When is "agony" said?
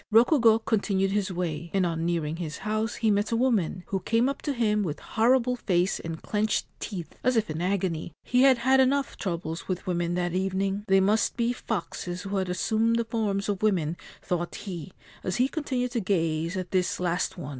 7.61-8.11